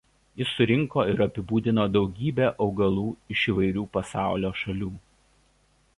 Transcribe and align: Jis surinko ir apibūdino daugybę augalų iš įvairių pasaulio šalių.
Jis 0.41 0.53
surinko 0.59 1.03
ir 1.11 1.21
apibūdino 1.25 1.85
daugybę 1.97 2.49
augalų 2.67 3.05
iš 3.35 3.47
įvairių 3.53 3.87
pasaulio 3.99 4.53
šalių. 4.63 4.91